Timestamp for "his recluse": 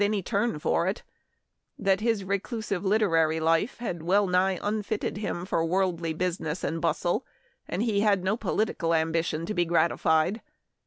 2.01-2.71